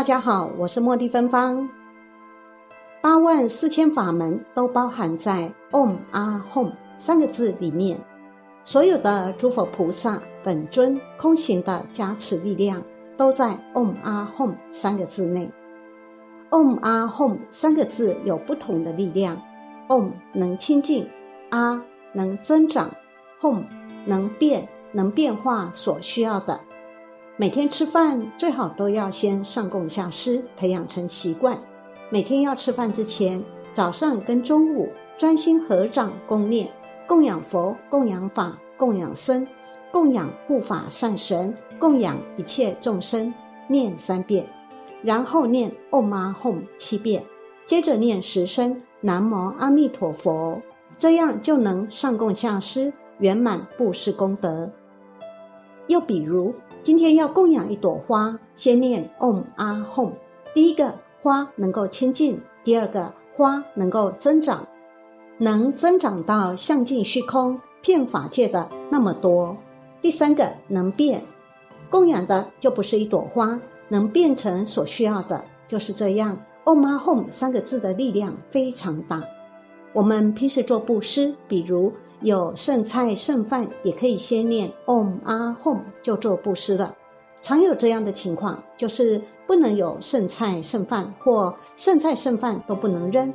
[0.00, 1.68] 大家好，我是茉莉芬芳。
[3.02, 7.98] 八万四千法门都包含在 “Om 阿 Hom” 三个字里面，
[8.64, 12.82] 所有的诸佛菩萨本尊空行的加持力量
[13.18, 15.50] 都在 “Om 阿 Hom” 三个字内。
[16.48, 19.36] “Om 阿 Hom” 三个字有不同的力量
[19.90, 21.06] ，“Om” 能清净
[21.52, 21.78] ，“阿”
[22.14, 22.90] 能增长
[23.42, 23.64] ，“Hom”
[24.06, 26.58] 能变，能变化所需要的。
[27.40, 31.58] 每天吃饭最好都要先上供下施，培养成习惯。
[32.10, 36.68] 每天要吃饭之前，早上跟中午专心合掌供念，
[37.06, 39.48] 供养佛、供养法、供养僧、
[39.90, 43.32] 供养护法善神、供养一切众生，
[43.68, 44.46] 念三遍，
[45.02, 47.24] 然后念 Om a Hum 七遍，
[47.64, 50.60] 接着念十声南无阿弥陀佛，
[50.98, 54.70] 这样就能上供下施，圆满布施功德。
[55.86, 56.54] 又比如。
[56.82, 60.12] 今天要供养一朵花，先念 Om 阿 Hom。
[60.54, 64.66] 第一个花能够清净，第二个花能够增长，
[65.36, 69.54] 能增长到向尽虚空骗法界的那么多。
[70.00, 71.22] 第三个能变，
[71.90, 76.38] 供养的就不是一朵花，能变成所需要的，就是这样。
[76.64, 79.22] Om 阿 Hom 三个字的力量非常大。
[79.92, 81.92] 我们平时做布施，比如。
[82.20, 86.94] 有剩菜剩饭，也可以先念 Om 阿 Hom 就做布施了。
[87.40, 93.32] 常有这样的情况，就是不能有剩菜剩饭，或剩菜剩饭都不能扔，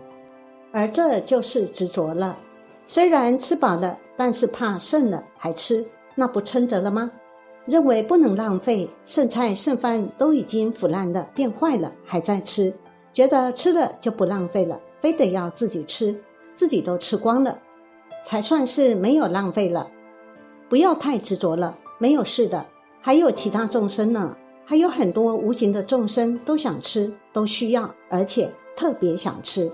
[0.71, 2.37] 而这就是执着了。
[2.85, 7.11] 虽然吃饱了，但是怕剩了还吃，那不撑着了吗？
[7.65, 12.71] 认为不能浪费，剩菜剩饭都已经腐烂了、变坏了，还在吃，
[13.11, 16.15] 觉得吃了就不浪费了，非得要自己吃，
[16.55, 17.57] 自己都吃光了。
[18.25, 19.87] 才算是没有浪费了，
[20.67, 22.65] 不要太执着了，没有事的。
[22.99, 29.71] 还有其他众生呢，还有很多无形的众生都想吃，都需要，而且特别想吃。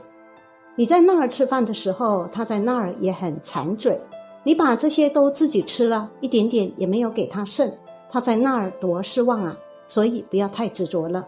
[0.75, 3.97] 你在那儿吃饭的时候，他在那儿也很馋嘴。
[4.43, 7.71] 你把这些都自己吃了一点点，也没有给他剩，
[8.09, 9.57] 他在那儿多失望啊！
[9.87, 11.25] 所以不要太执着了。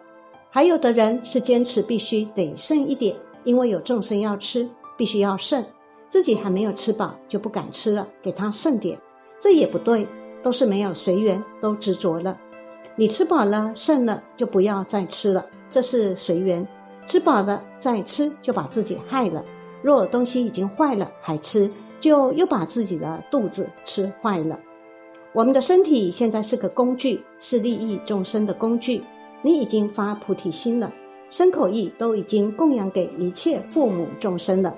[0.49, 4.67] 还有的人是坚持必须得剩一点，因为有众生要吃，
[4.97, 5.63] 必须要剩。
[6.13, 8.99] 自己还没有吃饱就不敢吃了，给他剩点，
[9.39, 10.07] 这也不对，
[10.43, 12.39] 都是没有随缘，都执着了。
[12.95, 16.67] 你吃饱了剩了就不要再吃了，这是随缘。
[17.07, 19.43] 吃饱了再吃就把自己害了。
[19.81, 21.67] 若东西已经坏了还吃，
[21.99, 24.59] 就又把自己的肚子吃坏了。
[25.33, 29.01] 我们的身体现在是个工具，是利益众生的工具。
[29.41, 30.93] 你已经发菩提心了，
[31.31, 34.77] 身口意都已经供养给一切父母众生了。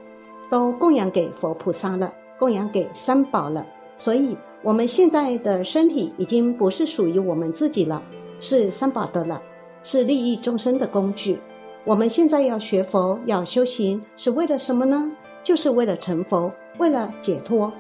[0.50, 8.02] 都供养给佛菩萨了，供养给三宝了，所以我们现在的身体已经不是属于我们自己了，
[8.40, 9.42] 是三宝的了，
[9.84, 11.40] 是利益众生的工具。
[11.84, 15.12] 我们现在要学佛，要修行，是为了什么呢？
[15.44, 17.72] 就是为了成佛，为了解脱。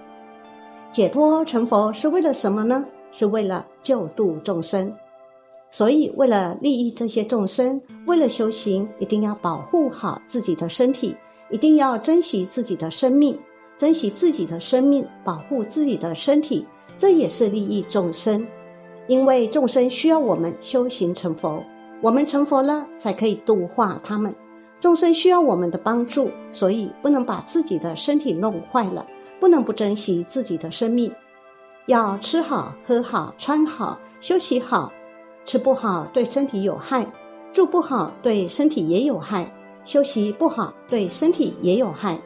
[0.91, 2.85] 解脱成佛是为了什么呢？
[3.11, 4.93] 是为了救度众生。
[5.71, 11.15] 所以，为了利益这些众生，为了修行，一定要保护好自己的身体。
[11.49, 13.37] 一定要珍惜自己的生命，
[13.75, 16.65] 珍惜自己的生命，保护自己的身体，
[16.97, 18.45] 这也是利益众生。
[19.07, 21.63] 因为众生需要我们修行成佛，
[22.01, 24.33] 我们成佛了才可以度化他们。
[24.79, 29.05] 众生需要我们的帮助，所以不能把自己的身体弄坏了，
[29.39, 31.13] 不能不珍惜自己的生命。
[31.85, 34.91] 要吃好、喝好、穿好、休息好。
[35.45, 37.05] 吃不好对身体有害，
[37.53, 39.47] 住不好对身体也有害。
[39.85, 42.19] 休息不好对身体也有害，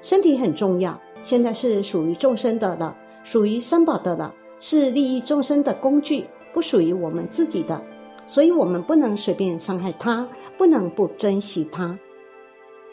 [0.00, 0.98] 身体很重要。
[1.22, 7.80] 现在是属于众生的了，属于三宝的了，是利益众生的工具，不属于我们自己的，
[8.26, 10.26] 所以我们不能随便伤害它，
[10.58, 11.96] 不能不珍惜它。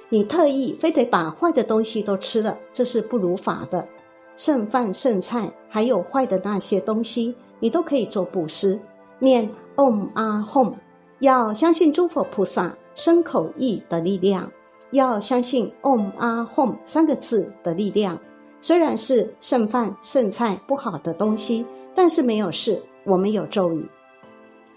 [0.10, 3.88] 你特意非得把坏的东西都吃了，这是不如法的。
[4.36, 8.80] 剩饭剩菜还有坏的那些东西，你都可以做布施，
[9.20, 10.76] 念 Om 阿 Hom，
[11.20, 12.76] 要相信诸佛菩萨。
[12.96, 14.52] 身口意的力量，
[14.92, 18.18] 要相信 Om 阿 Hom 三个字的力量。
[18.60, 21.66] 虽然是剩饭剩菜不好的东西，
[21.96, 22.82] 但是没有事。
[23.06, 23.88] 我们有咒语，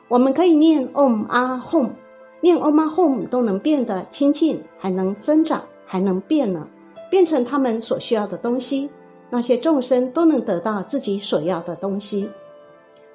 [0.09, 1.91] 我们可以念 Om 阿 Hom，
[2.41, 6.67] 念 Om a Hum 都能变得清净，还能增长，还能变呢，
[7.11, 8.89] 变成他们所需要的东西。
[9.29, 12.31] 那些众生都能得到自己所要的东西。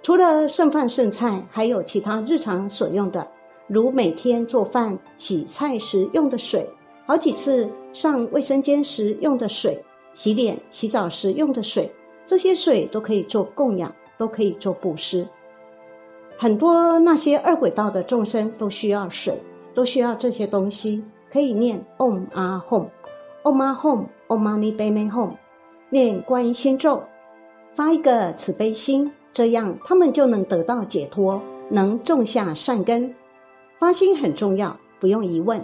[0.03, 3.25] 除了剩饭剩菜，还有其他日常所用的，
[3.67, 6.67] 如每天做饭、洗菜时用的水，
[7.05, 9.83] 好几次上卫生间时用的水，
[10.13, 11.91] 洗脸、洗澡时用的水，
[12.25, 15.27] 这些水都可以做供养，都可以做布施。
[16.37, 19.37] 很多那些二轨道的众生都需要水，
[19.73, 25.31] 都需要这些东西，可以念 Om Ah Hum，Om Ah Hum，Om Mani p a m e Hum，
[25.89, 27.03] 念观音心咒，
[27.73, 33.13] 发一个慈悲心，这样他们就能得到解脱，能种下善根。
[33.79, 35.63] 发心很重要，不用疑问。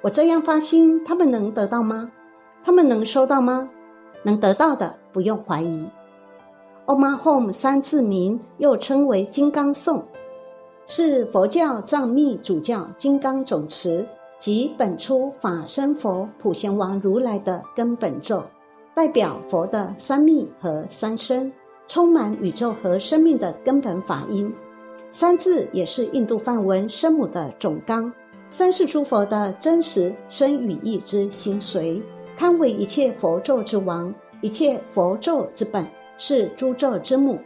[0.00, 2.10] 我这样发心，他们能得到吗？
[2.64, 3.68] 他们能收到吗？
[4.22, 5.86] 能得到的，不用怀疑。
[6.86, 10.02] Om Ah Hum 三字名又称为金刚颂。
[10.86, 14.04] 是佛教藏密主教金刚总持
[14.38, 18.42] 及本初法身佛普贤王如来的根本咒，
[18.94, 21.52] 代表佛的三密和三身，
[21.86, 24.52] 充满宇宙和生命的根本法音。
[25.12, 28.12] 三字也是印度梵文声母的总纲，
[28.50, 32.00] 三世诸佛的真实生语意之心髓，
[32.36, 35.84] 堪为一切佛咒之王，一切佛咒之本，
[36.16, 37.38] 是诸咒之母。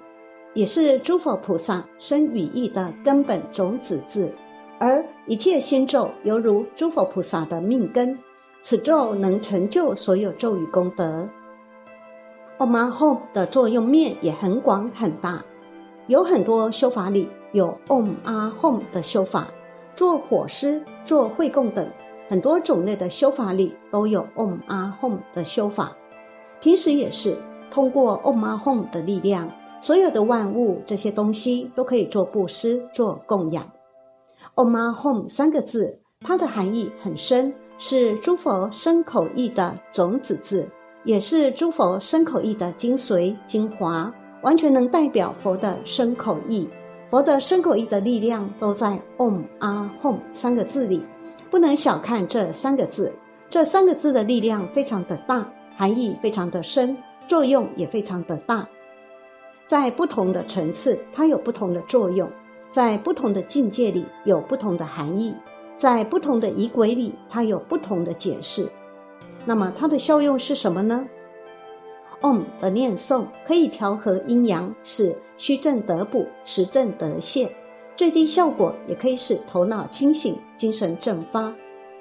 [0.52, 4.32] 也是诸佛菩萨生语意的根本种子字，
[4.78, 8.16] 而一切心咒犹如诸佛菩萨的命根，
[8.60, 11.28] 此咒能成就所有咒语功德。
[12.58, 15.44] Om Hum 的作用面也很广很大，
[16.06, 18.16] 有很多修法里有 Om
[18.60, 19.46] Hum 的修法，
[19.94, 21.88] 做火施、做会供等
[22.28, 24.58] 很多种类的修法里都有 Om
[25.00, 25.96] Hum 的修法。
[26.60, 27.36] 平时也是
[27.70, 29.48] 通过 Om Hum 的力量。
[29.80, 33.64] 所有的万物，这些东西都可以做布施、做供养。
[34.56, 40.68] Om Hum 三个字，它的含义很深，是诸佛身口意的种子字，
[41.04, 44.12] 也是诸佛身口意的精髓精华，
[44.42, 46.68] 完全能代表佛的身口意。
[47.10, 51.04] 佛的身口意的力量都在 Om Hum 三个字里，
[51.50, 53.12] 不能小看这三个字。
[53.48, 56.96] 这三个字的力量非常的大，含义非常的深，
[57.28, 58.66] 作用也非常的大。
[59.66, 62.28] 在不同的层次，它有不同的作用；
[62.70, 65.32] 在不同的境界里，有不同的含义；
[65.76, 68.68] 在不同的仪轨里，它有不同的解释。
[69.44, 71.06] 那么，它的效用是什么呢
[72.24, 77.46] ？Om 的念诵可以调和阴阳，使虚症得补，实症得泄；
[77.94, 81.52] 最低效果也可以使头脑清醒，精神振发。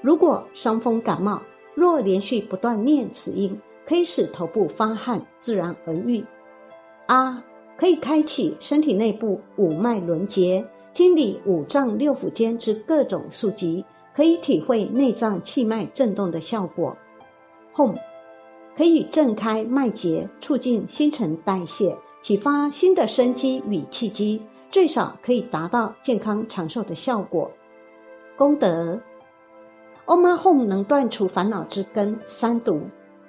[0.02, 1.42] 如果伤风感冒，
[1.76, 6.24] 若连续不断念此音，可以使头部发汗，自然而愈。
[7.08, 7.44] 啊。
[7.76, 13.84] 可以开启身体内部五脉轮结，清理五脏六腑间之各种宿疾，
[14.16, 16.96] 可以体会内脏气脉震动的效果。
[17.76, 17.98] Home
[18.76, 24.42] 可以震开脉结，促进新陈代谢，启发新的生机与气机，
[24.72, 27.52] 最少可以达到健康长寿的效果。
[28.36, 29.00] 功德
[30.08, 32.82] ，Om Home 能断除烦恼之根三毒。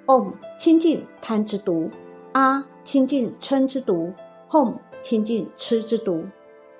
[0.07, 1.91] ：Om 清净贪之毒，
[2.33, 4.11] 阿清净嗔之毒。
[4.49, 6.23] Home 清净吃之毒，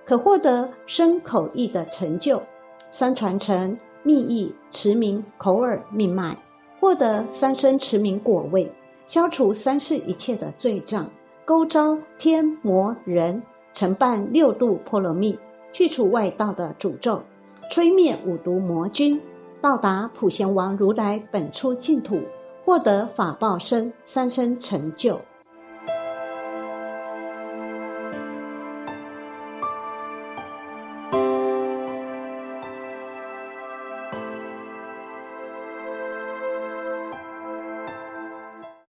[0.06, 2.42] 可获得身口意的成就，
[2.90, 6.38] 三传承密意持名口耳命脉，
[6.86, 8.72] 获得三生持名果位，
[9.08, 11.10] 消除三世一切的罪障，
[11.44, 13.42] 勾招天魔人，
[13.74, 15.36] 承办六度波罗蜜，
[15.72, 17.24] 去除外道的诅咒，
[17.72, 19.20] 吹灭五毒魔君，
[19.60, 22.20] 到达普贤王如来本初净土，
[22.64, 25.20] 获得法报身三生成就。